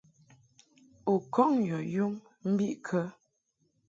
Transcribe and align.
U 1.11 1.13
kɔŋ 1.33 1.51
yɔ 1.69 1.77
yum 1.93 2.13
mbiʼkə? 2.51 3.01